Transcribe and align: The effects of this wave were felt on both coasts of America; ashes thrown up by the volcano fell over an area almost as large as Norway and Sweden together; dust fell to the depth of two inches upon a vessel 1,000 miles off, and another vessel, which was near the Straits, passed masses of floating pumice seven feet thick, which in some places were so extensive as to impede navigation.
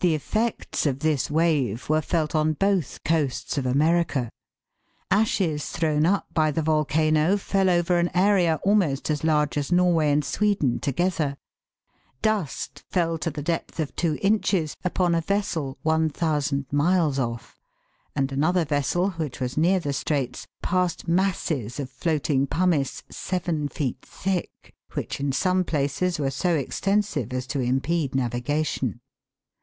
The 0.00 0.14
effects 0.14 0.86
of 0.86 1.00
this 1.00 1.28
wave 1.32 1.88
were 1.88 2.00
felt 2.00 2.36
on 2.36 2.52
both 2.52 3.02
coasts 3.02 3.58
of 3.58 3.66
America; 3.66 4.30
ashes 5.10 5.68
thrown 5.70 6.06
up 6.06 6.32
by 6.32 6.52
the 6.52 6.62
volcano 6.62 7.36
fell 7.36 7.68
over 7.68 7.98
an 7.98 8.12
area 8.16 8.60
almost 8.62 9.10
as 9.10 9.24
large 9.24 9.58
as 9.58 9.72
Norway 9.72 10.12
and 10.12 10.24
Sweden 10.24 10.78
together; 10.78 11.36
dust 12.22 12.84
fell 12.88 13.18
to 13.18 13.32
the 13.32 13.42
depth 13.42 13.80
of 13.80 13.96
two 13.96 14.16
inches 14.22 14.76
upon 14.84 15.12
a 15.12 15.20
vessel 15.20 15.76
1,000 15.82 16.66
miles 16.70 17.18
off, 17.18 17.58
and 18.14 18.30
another 18.30 18.64
vessel, 18.64 19.10
which 19.12 19.40
was 19.40 19.56
near 19.58 19.80
the 19.80 19.92
Straits, 19.92 20.46
passed 20.62 21.08
masses 21.08 21.80
of 21.80 21.90
floating 21.90 22.46
pumice 22.46 23.02
seven 23.10 23.66
feet 23.66 23.98
thick, 24.02 24.72
which 24.92 25.18
in 25.18 25.32
some 25.32 25.64
places 25.64 26.20
were 26.20 26.30
so 26.30 26.54
extensive 26.54 27.32
as 27.32 27.44
to 27.48 27.58
impede 27.58 28.14
navigation. 28.14 29.00